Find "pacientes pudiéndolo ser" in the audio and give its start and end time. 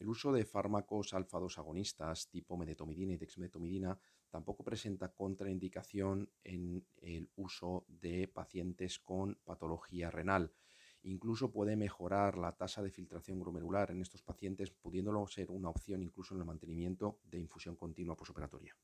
14.22-15.50